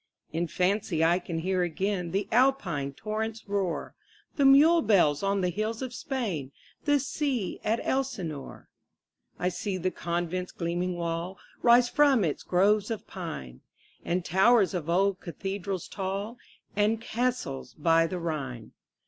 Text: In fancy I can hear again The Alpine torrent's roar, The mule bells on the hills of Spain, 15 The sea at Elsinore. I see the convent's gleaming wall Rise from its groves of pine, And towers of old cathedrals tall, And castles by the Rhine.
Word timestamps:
In 0.33 0.47
fancy 0.47 1.03
I 1.05 1.19
can 1.19 1.37
hear 1.37 1.61
again 1.61 2.09
The 2.09 2.27
Alpine 2.31 2.93
torrent's 2.93 3.47
roar, 3.47 3.93
The 4.35 4.45
mule 4.45 4.81
bells 4.81 5.21
on 5.21 5.41
the 5.41 5.49
hills 5.51 5.83
of 5.83 5.93
Spain, 5.93 6.51
15 6.85 6.85
The 6.85 6.99
sea 6.99 7.59
at 7.63 7.79
Elsinore. 7.83 8.67
I 9.37 9.49
see 9.49 9.77
the 9.77 9.91
convent's 9.91 10.53
gleaming 10.53 10.95
wall 10.97 11.37
Rise 11.61 11.87
from 11.87 12.23
its 12.23 12.41
groves 12.41 12.89
of 12.89 13.05
pine, 13.05 13.61
And 14.03 14.25
towers 14.25 14.73
of 14.73 14.89
old 14.89 15.19
cathedrals 15.19 15.87
tall, 15.87 16.39
And 16.75 16.99
castles 16.99 17.75
by 17.75 18.07
the 18.07 18.17
Rhine. 18.17 18.71